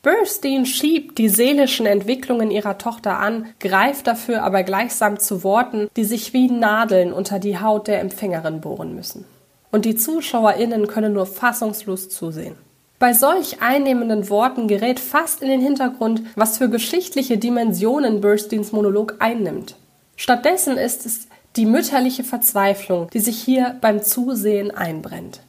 Burstein 0.01 0.65
schiebt 0.65 1.17
die 1.17 1.29
seelischen 1.29 1.85
Entwicklungen 1.85 2.51
ihrer 2.51 2.77
Tochter 2.77 3.19
an, 3.19 3.45
greift 3.61 4.07
dafür 4.07 4.43
aber 4.43 4.63
gleichsam 4.63 5.19
zu 5.19 5.45
Worten, 5.45 5.87
die 5.95 6.03
sich 6.03 6.33
wie 6.33 6.51
Nadeln 6.51 7.13
unter 7.13 7.39
die 7.39 7.59
Haut 7.59 7.87
der 7.87 8.01
Empfängerin 8.01 8.59
bohren 8.59 8.93
müssen. 8.93 9.23
Und 9.71 9.85
die 9.85 9.95
ZuschauerInnen 9.95 10.87
können 10.87 11.13
nur 11.13 11.25
fassungslos 11.25 12.09
zusehen. 12.09 12.57
Bei 13.03 13.13
solch 13.13 13.61
einnehmenden 13.61 14.29
Worten 14.29 14.69
gerät 14.69 14.97
fast 14.97 15.41
in 15.41 15.49
den 15.49 15.59
Hintergrund, 15.59 16.21
was 16.37 16.57
für 16.57 16.69
geschichtliche 16.69 17.37
Dimensionen 17.37 18.21
Bursteins 18.21 18.71
Monolog 18.71 19.15
einnimmt. 19.19 19.75
Stattdessen 20.15 20.77
ist 20.77 21.05
es 21.05 21.27
die 21.57 21.65
mütterliche 21.65 22.23
Verzweiflung, 22.23 23.09
die 23.09 23.19
sich 23.19 23.37
hier 23.43 23.75
beim 23.81 24.01
Zusehen 24.01 24.71
einbrennt 24.71 25.41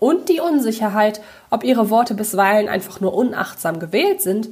und 0.00 0.28
die 0.28 0.40
Unsicherheit, 0.40 1.22
ob 1.48 1.64
ihre 1.64 1.88
Worte 1.88 2.12
bisweilen 2.12 2.68
einfach 2.68 3.00
nur 3.00 3.14
unachtsam 3.14 3.78
gewählt 3.78 4.20
sind 4.20 4.50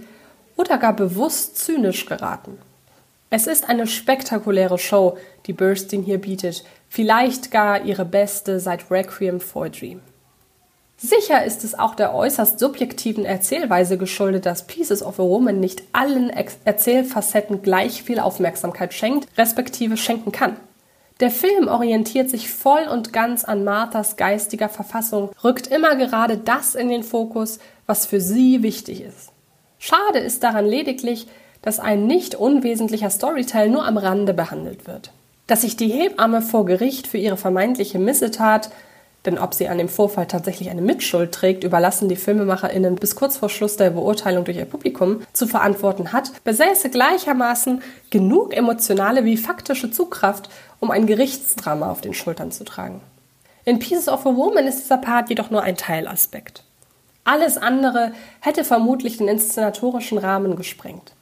oder 0.56 0.78
gar 0.78 0.96
bewusst 0.96 1.58
zynisch 1.58 2.06
geraten. 2.06 2.56
Es 3.28 3.46
ist 3.46 3.68
eine 3.68 3.86
spektakuläre 3.86 4.78
Show, 4.78 5.18
die 5.44 5.52
Burstyn 5.52 6.02
hier 6.04 6.22
bietet, 6.22 6.64
vielleicht 6.88 7.50
gar 7.50 7.84
ihre 7.84 8.06
beste 8.06 8.60
seit 8.60 8.90
Requiem 8.90 9.40
for 9.40 9.66
a 9.66 9.68
Dream. 9.68 10.00
Sicher 11.02 11.44
ist 11.44 11.64
es 11.64 11.78
auch 11.78 11.94
der 11.94 12.14
äußerst 12.14 12.58
subjektiven 12.58 13.24
Erzählweise 13.24 13.96
geschuldet, 13.96 14.44
dass 14.44 14.66
Pieces 14.66 15.02
of 15.02 15.18
a 15.18 15.22
Woman 15.22 15.58
nicht 15.58 15.82
allen 15.94 16.28
Erzählfacetten 16.28 17.62
gleich 17.62 18.02
viel 18.02 18.20
Aufmerksamkeit 18.20 18.92
schenkt, 18.92 19.26
respektive 19.38 19.96
schenken 19.96 20.30
kann. 20.30 20.56
Der 21.20 21.30
Film 21.30 21.68
orientiert 21.68 22.28
sich 22.28 22.50
voll 22.50 22.82
und 22.82 23.14
ganz 23.14 23.44
an 23.44 23.64
Marthas 23.64 24.16
geistiger 24.16 24.68
Verfassung, 24.68 25.30
rückt 25.42 25.68
immer 25.68 25.96
gerade 25.96 26.36
das 26.36 26.74
in 26.74 26.90
den 26.90 27.02
Fokus, 27.02 27.60
was 27.86 28.04
für 28.04 28.20
sie 28.20 28.62
wichtig 28.62 29.02
ist. 29.02 29.30
Schade 29.78 30.18
ist 30.18 30.42
daran 30.42 30.66
lediglich, 30.66 31.28
dass 31.62 31.80
ein 31.80 32.06
nicht 32.06 32.34
unwesentlicher 32.34 33.08
Storyteil 33.08 33.70
nur 33.70 33.86
am 33.86 33.96
Rande 33.96 34.34
behandelt 34.34 34.86
wird. 34.86 35.12
Dass 35.46 35.62
sich 35.62 35.78
die 35.78 35.88
Hebamme 35.88 36.42
vor 36.42 36.66
Gericht 36.66 37.06
für 37.06 37.18
ihre 37.18 37.38
vermeintliche 37.38 37.98
Missetat 37.98 38.70
denn 39.26 39.38
ob 39.38 39.54
sie 39.54 39.68
an 39.68 39.78
dem 39.78 39.88
Vorfall 39.88 40.26
tatsächlich 40.26 40.70
eine 40.70 40.80
Mitschuld 40.80 41.32
trägt, 41.32 41.64
überlassen 41.64 42.08
die 42.08 42.16
FilmemacherInnen 42.16 42.96
bis 42.96 43.16
kurz 43.16 43.36
vor 43.36 43.48
Schluss 43.48 43.76
der 43.76 43.90
Beurteilung 43.90 44.44
durch 44.44 44.56
ihr 44.56 44.64
Publikum 44.64 45.20
zu 45.32 45.46
verantworten 45.46 46.12
hat, 46.12 46.32
besäße 46.44 46.90
gleichermaßen 46.90 47.82
genug 48.10 48.56
emotionale 48.56 49.24
wie 49.24 49.36
faktische 49.36 49.90
Zugkraft, 49.90 50.48
um 50.80 50.90
ein 50.90 51.06
Gerichtsdrama 51.06 51.90
auf 51.90 52.00
den 52.00 52.14
Schultern 52.14 52.50
zu 52.50 52.64
tragen. 52.64 53.00
In 53.64 53.78
Pieces 53.78 54.08
of 54.08 54.26
a 54.26 54.34
Woman 54.34 54.66
ist 54.66 54.80
dieser 54.82 54.96
Part 54.96 55.28
jedoch 55.28 55.50
nur 55.50 55.62
ein 55.62 55.76
Teilaspekt. 55.76 56.64
Alles 57.24 57.58
andere 57.58 58.12
hätte 58.40 58.64
vermutlich 58.64 59.18
den 59.18 59.28
inszenatorischen 59.28 60.18
Rahmen 60.18 60.56
gesprengt. 60.56 61.12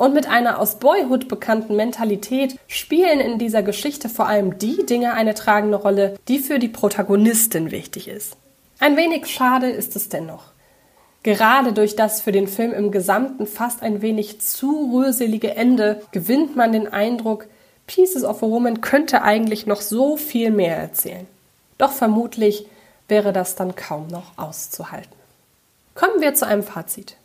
Und 0.00 0.14
mit 0.14 0.26
einer 0.26 0.58
aus 0.58 0.76
Boyhood 0.76 1.28
bekannten 1.28 1.76
Mentalität 1.76 2.58
spielen 2.68 3.20
in 3.20 3.38
dieser 3.38 3.62
Geschichte 3.62 4.08
vor 4.08 4.28
allem 4.28 4.56
die 4.56 4.86
Dinge 4.86 5.12
eine 5.12 5.34
tragende 5.34 5.76
Rolle, 5.76 6.18
die 6.26 6.38
für 6.38 6.58
die 6.58 6.68
Protagonistin 6.68 7.70
wichtig 7.70 8.08
ist. 8.08 8.38
Ein 8.78 8.96
wenig 8.96 9.26
schade 9.26 9.68
ist 9.68 9.96
es 9.96 10.08
dennoch. 10.08 10.44
Gerade 11.22 11.74
durch 11.74 11.96
das 11.96 12.22
für 12.22 12.32
den 12.32 12.48
Film 12.48 12.72
im 12.72 12.92
Gesamten 12.92 13.46
fast 13.46 13.82
ein 13.82 14.00
wenig 14.00 14.40
zu 14.40 14.90
rührselige 14.90 15.54
Ende 15.54 16.00
gewinnt 16.12 16.56
man 16.56 16.72
den 16.72 16.88
Eindruck, 16.88 17.46
Pieces 17.86 18.24
of 18.24 18.42
a 18.42 18.46
Woman 18.46 18.80
könnte 18.80 19.20
eigentlich 19.20 19.66
noch 19.66 19.82
so 19.82 20.16
viel 20.16 20.50
mehr 20.50 20.78
erzählen. 20.78 21.26
Doch 21.76 21.92
vermutlich 21.92 22.64
wäre 23.08 23.34
das 23.34 23.54
dann 23.54 23.76
kaum 23.76 24.06
noch 24.06 24.38
auszuhalten. 24.38 25.12
Kommen 25.94 26.22
wir 26.22 26.32
zu 26.34 26.46
einem 26.46 26.62
Fazit. 26.62 27.16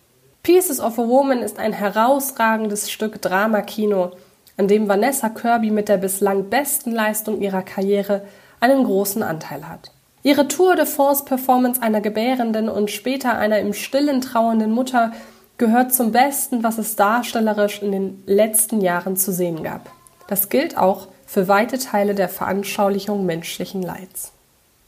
Pieces 0.45 0.79
of 0.79 0.99
a 0.99 1.07
Woman 1.07 1.39
ist 1.39 1.57
ein 1.57 1.73
herausragendes 1.73 2.91
Stück 2.91 3.19
Dramakino, 3.19 4.11
an 4.57 4.67
dem 4.67 4.87
Vanessa 4.87 5.29
Kirby 5.29 5.71
mit 5.71 5.89
der 5.89 5.97
bislang 5.97 6.51
besten 6.51 6.91
Leistung 6.91 7.41
ihrer 7.41 7.63
Karriere 7.63 8.21
einen 8.59 8.83
großen 8.83 9.23
Anteil 9.23 9.67
hat. 9.67 9.91
Ihre 10.21 10.47
Tour 10.47 10.75
de 10.75 10.85
Force 10.85 11.25
Performance 11.25 11.81
einer 11.81 11.99
gebärenden 11.99 12.69
und 12.69 12.91
später 12.91 13.35
einer 13.35 13.57
im 13.57 13.73
Stillen 13.73 14.21
trauernden 14.21 14.71
Mutter 14.71 15.13
gehört 15.57 15.95
zum 15.95 16.11
Besten, 16.11 16.63
was 16.63 16.77
es 16.77 16.95
darstellerisch 16.95 17.81
in 17.81 17.91
den 17.91 18.23
letzten 18.27 18.81
Jahren 18.81 19.17
zu 19.17 19.31
sehen 19.31 19.63
gab. 19.63 19.89
Das 20.27 20.49
gilt 20.49 20.77
auch 20.77 21.07
für 21.25 21.47
weite 21.47 21.79
Teile 21.79 22.13
der 22.13 22.29
Veranschaulichung 22.29 23.25
menschlichen 23.25 23.81
Leids. 23.81 24.34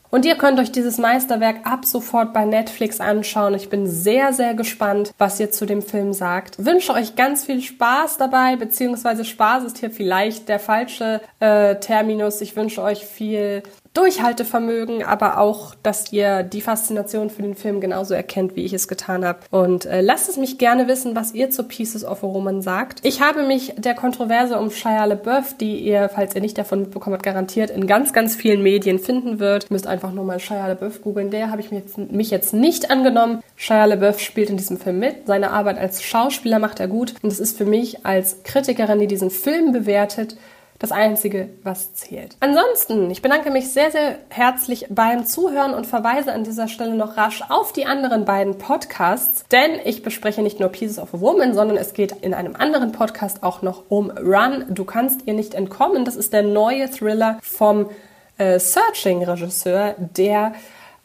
Und 0.10 0.26
ihr 0.26 0.36
könnt 0.36 0.60
euch 0.60 0.72
dieses 0.72 0.98
Meisterwerk 0.98 1.66
ab 1.66 1.86
sofort 1.86 2.34
bei 2.34 2.46
Netflix 2.46 3.00
anschauen. 3.00 3.54
Ich 3.56 3.70
bin 3.70 3.88
sehr, 3.88 4.34
sehr 4.34 4.54
gespannt, 4.54 5.14
was 5.18 5.40
ihr 5.40 5.52
zu 5.52 5.66
dem 5.66 5.82
Film 5.82 6.14
sagt. 6.14 6.64
Wünsche 6.64 6.94
euch 6.94 7.16
ganz 7.16 7.46
viel 7.46 7.62
Spaß 7.62 8.18
dabei, 8.18 8.56
beziehungsweise 8.56 9.26
Spaß 9.26 9.66
ist 9.66 9.80
hier 9.80 9.92
vielleicht 9.92 10.48
der 10.50 10.60
falsche 10.60 11.22
äh, 11.40 11.76
Terminus. 11.76 12.42
Ich 12.42 12.56
wünsche 12.56 12.82
euch 12.82 13.06
viel 13.06 13.64
Durchhaltevermögen, 13.98 15.04
aber 15.04 15.40
auch, 15.40 15.74
dass 15.82 16.14
ihr 16.14 16.44
die 16.44 16.62
Faszination 16.62 17.32
für 17.32 17.42
den 17.42 17.56
Film 17.56 17.82
genauso 17.82 18.14
erkennt, 18.14 18.56
wie 18.56 18.64
ich 18.64 18.74
es 18.74 18.88
getan 18.88 19.26
habe. 19.26 19.40
Und 19.50 19.86
äh, 19.86 20.02
lasst 20.02 20.30
es 20.30 20.38
mich 20.38 20.60
gerne 20.60 20.88
wissen, 20.88 21.16
was 21.16 21.34
ihr 21.34 21.50
zu 21.50 21.64
Pieces 21.64 22.06
of 22.06 22.24
a 22.24 22.28
Woman 22.28 22.62
sagt. 22.62 23.00
Ich 23.02 23.22
habe 23.22 23.42
mich 23.42 23.74
der 23.76 23.96
Kontroverse 23.96 24.60
um 24.60 24.70
Shia 24.70 25.06
LaBeouf, 25.06 25.56
die 25.56 25.80
ihr, 25.80 26.10
falls 26.10 26.36
ihr 26.36 26.42
nicht 26.42 26.60
davon 26.60 26.82
mitbekommen 26.82 27.16
habt, 27.16 27.26
garantiert 27.26 27.72
in 27.72 27.88
ganz, 27.88 28.14
ganz 28.14 28.36
vielen 28.36 28.62
Medien 28.62 29.00
finden 29.00 29.40
wird. 29.40 29.64
Ihr 29.64 29.74
müsst 29.74 29.88
einfach 29.88 30.12
nur 30.12 30.26
mal 30.26 30.40
Shia 30.40 30.68
LaBeouf 30.68 31.02
googeln. 31.02 31.32
Der 31.32 31.50
habe 31.50 31.62
ich 31.62 31.72
mich 31.72 31.82
jetzt, 31.82 31.98
mich 31.98 32.30
jetzt 32.30 32.54
nicht 32.54 32.92
angenommen. 32.92 33.42
Shia 33.56 33.86
LaBeouf 33.86 34.20
spielt 34.20 34.52
in 34.52 34.58
diesem 34.58 34.78
Film 34.78 35.00
mit. 35.00 35.26
Seine 35.26 35.50
Arbeit 35.50 35.80
als 35.80 36.04
Schauspieler 36.04 36.60
macht 36.60 36.80
er 36.80 36.88
gut. 36.88 37.16
Und 37.24 37.32
es 37.32 37.40
ist 37.40 37.58
für 37.58 37.66
mich 37.66 38.06
als 38.06 38.44
Kritikerin, 38.44 39.00
die 39.00 39.08
diesen 39.08 39.32
Film 39.32 39.72
bewertet, 39.72 40.38
das 40.80 40.92
Einzige, 40.92 41.50
was 41.64 41.94
zählt. 41.94 42.36
Ansonsten, 42.40 43.10
ich 43.10 43.22
bedanke 43.22 43.52
mich 43.52 43.72
sehr, 43.72 43.92
sehr 43.92 44.20
herzlich 44.30 44.86
beim 44.90 45.26
Zuhören 45.26 45.74
und 45.74 45.88
verweise 45.88 46.34
an 46.34 46.44
dieser 46.44 46.68
Stelle 46.68 46.96
noch 46.96 47.18
rasch 47.18 47.44
auf 47.50 47.74
die 47.74 47.86
anderen 47.86 48.26
beiden 48.26 48.58
Podcasts, 48.58 49.46
denn 49.52 49.72
ich 49.86 50.04
bespreche 50.04 50.42
nicht 50.42 50.60
nur 50.60 50.70
Pieces 50.70 51.00
of 51.00 51.14
a 51.14 51.20
Woman, 51.20 51.54
sondern 51.54 51.78
es 51.78 51.94
geht 51.94 52.12
in 52.12 52.34
einem 52.34 52.56
anderen 52.56 52.92
Podcast 52.92 53.44
auch 53.44 53.62
noch 53.62 53.84
um 53.90 54.12
Run. 54.12 54.66
Du 54.70 54.86
kannst 54.86 55.22
ihr 55.26 55.34
nicht 55.34 55.54
entkommen. 55.54 56.06
Das 56.06 56.16
ist 56.16 56.34
der 56.34 56.44
neue 56.44 56.90
Thriller 56.90 57.40
vom 57.42 57.90
äh, 58.38 58.60
Searching-Regisseur, 58.60 59.96
der 59.98 60.54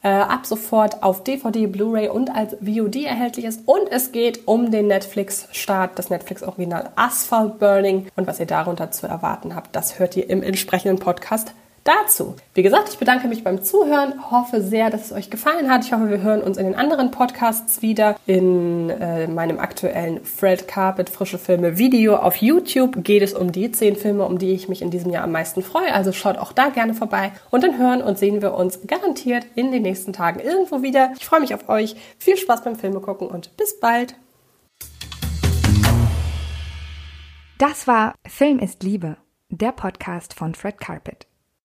äh, 0.02 0.08
ab 0.08 0.46
sofort 0.46 1.02
auf 1.02 1.22
DVD, 1.24 1.66
Blu-ray 1.66 2.08
und 2.08 2.30
als 2.30 2.56
VOD 2.60 3.04
erhältlich 3.04 3.44
ist. 3.44 3.62
Und 3.66 3.90
es 3.90 4.12
geht 4.12 4.46
um 4.46 4.70
den 4.70 4.88
Netflix-Start, 4.88 5.98
das 5.98 6.10
Netflix-Original 6.10 6.90
Asphalt 6.96 7.58
Burning. 7.58 8.08
Und 8.16 8.26
was 8.26 8.40
ihr 8.40 8.46
darunter 8.46 8.90
zu 8.90 9.06
erwarten 9.06 9.54
habt, 9.54 9.74
das 9.76 9.98
hört 9.98 10.16
ihr 10.16 10.28
im 10.28 10.42
entsprechenden 10.42 10.98
Podcast 10.98 11.54
dazu. 11.84 12.36
Wie 12.54 12.62
gesagt, 12.62 12.88
ich 12.90 12.98
bedanke 12.98 13.28
mich 13.28 13.44
beim 13.44 13.62
Zuhören, 13.62 14.30
hoffe 14.30 14.60
sehr, 14.62 14.90
dass 14.90 15.06
es 15.06 15.12
euch 15.12 15.30
gefallen 15.30 15.70
hat. 15.70 15.84
Ich 15.84 15.92
hoffe, 15.92 16.10
wir 16.10 16.22
hören 16.22 16.42
uns 16.42 16.56
in 16.56 16.66
den 16.66 16.74
anderen 16.74 17.10
Podcasts 17.10 17.82
wieder. 17.82 18.16
In 18.26 18.90
äh, 18.90 19.26
meinem 19.26 19.58
aktuellen 19.58 20.24
Fred 20.24 20.68
Carpet 20.68 21.10
Frische 21.10 21.38
Filme 21.38 21.78
Video 21.78 22.16
auf 22.16 22.36
YouTube 22.36 23.02
geht 23.04 23.22
es 23.22 23.34
um 23.34 23.52
die 23.52 23.72
zehn 23.72 23.96
Filme, 23.96 24.24
um 24.24 24.38
die 24.38 24.52
ich 24.52 24.68
mich 24.68 24.82
in 24.82 24.90
diesem 24.90 25.10
Jahr 25.10 25.24
am 25.24 25.32
meisten 25.32 25.62
freue. 25.62 25.92
Also 25.92 26.12
schaut 26.12 26.38
auch 26.38 26.52
da 26.52 26.68
gerne 26.68 26.94
vorbei 26.94 27.32
und 27.50 27.64
dann 27.64 27.78
hören 27.78 28.02
und 28.02 28.18
sehen 28.18 28.42
wir 28.42 28.54
uns 28.54 28.80
garantiert 28.86 29.46
in 29.54 29.72
den 29.72 29.82
nächsten 29.82 30.12
Tagen 30.12 30.40
irgendwo 30.40 30.82
wieder. 30.82 31.12
Ich 31.18 31.24
freue 31.24 31.40
mich 31.40 31.54
auf 31.54 31.68
euch. 31.68 31.96
Viel 32.18 32.36
Spaß 32.36 32.64
beim 32.64 32.76
Filme 32.76 33.00
gucken 33.00 33.28
und 33.28 33.56
bis 33.56 33.78
bald. 33.80 34.14
Das 37.58 37.86
war 37.86 38.14
Film 38.26 38.58
ist 38.58 38.82
Liebe, 38.82 39.16
der 39.48 39.72
Podcast 39.72 40.34
von 40.34 40.54
Fred 40.54 40.80
Carpet. 40.80 41.31